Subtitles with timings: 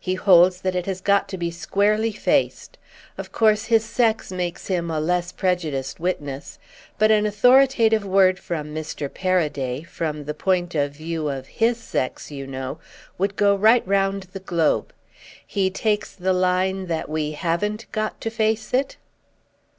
[0.00, 2.78] He holds that it has got to be squarely faced.
[3.18, 6.58] Of course his sex makes him a less prejudiced witness.
[6.98, 9.12] But an authoritative word from Mr.
[9.12, 14.90] Paraday—from the point of view of his sex, you know—would go right round the globe.
[15.46, 18.96] He takes the line that we haven't got to face it?"